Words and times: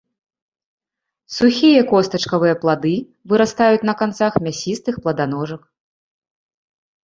Сухія 1.37 1.81
костачкавыя 1.91 2.55
плады 2.65 2.95
вырастаюць 3.35 3.87
на 3.93 3.97
канцах 4.03 4.33
мясістых 4.49 4.95
пладаножак. 5.07 5.61